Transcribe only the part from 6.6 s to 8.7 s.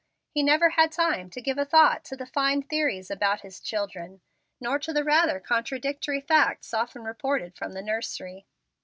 often reported from the nursery.